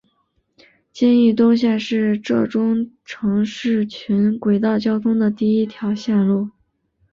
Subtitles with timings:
[0.91, 6.49] 金义东线是浙中城市群轨道交通的第一条线路。